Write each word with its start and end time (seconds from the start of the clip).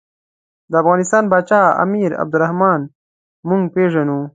د 0.71 0.73
افغانستان 0.81 1.23
پاچا 1.31 1.61
امیر 1.83 2.09
عبدالرحمن 2.23 2.81
موږ 3.47 3.61
پېژنو. 3.73 4.19